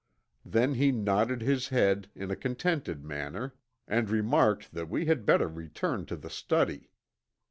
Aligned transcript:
Then 0.43 0.73
he 0.73 0.91
nodded 0.91 1.43
his 1.43 1.67
head 1.67 2.09
in 2.15 2.31
a 2.31 2.35
contented 2.35 3.05
manner 3.05 3.53
and 3.87 4.09
remarked 4.09 4.73
that 4.73 4.89
we 4.89 5.05
had 5.05 5.27
better 5.27 5.47
return 5.47 6.07
to 6.07 6.15
the 6.15 6.27
study. 6.31 6.89